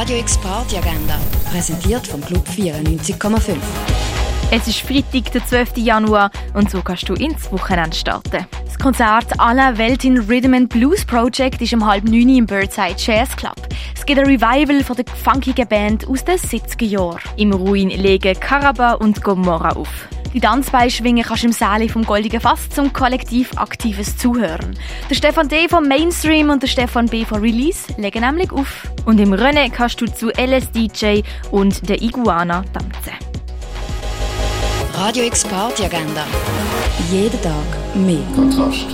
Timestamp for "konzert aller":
8.78-9.76